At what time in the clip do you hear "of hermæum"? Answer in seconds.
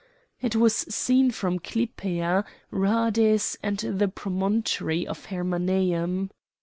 5.05-6.31